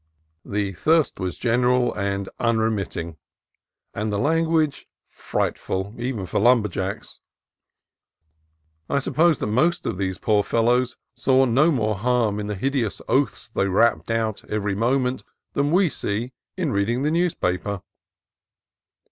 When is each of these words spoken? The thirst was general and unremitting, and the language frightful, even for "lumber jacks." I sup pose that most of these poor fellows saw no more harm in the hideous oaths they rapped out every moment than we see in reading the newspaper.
The 0.43 0.73
thirst 0.73 1.19
was 1.19 1.37
general 1.37 1.93
and 1.93 2.27
unremitting, 2.39 3.17
and 3.93 4.11
the 4.11 4.17
language 4.17 4.87
frightful, 5.11 5.93
even 5.95 6.25
for 6.25 6.39
"lumber 6.39 6.69
jacks." 6.69 7.19
I 8.89 8.97
sup 8.97 9.13
pose 9.13 9.37
that 9.37 9.45
most 9.45 9.85
of 9.85 9.99
these 9.99 10.17
poor 10.17 10.41
fellows 10.41 10.97
saw 11.13 11.45
no 11.45 11.69
more 11.69 11.93
harm 11.99 12.39
in 12.39 12.47
the 12.47 12.55
hideous 12.55 12.99
oaths 13.07 13.47
they 13.49 13.67
rapped 13.67 14.09
out 14.09 14.43
every 14.45 14.73
moment 14.73 15.23
than 15.53 15.69
we 15.71 15.87
see 15.87 16.33
in 16.57 16.71
reading 16.71 17.03
the 17.03 17.11
newspaper. 17.11 17.83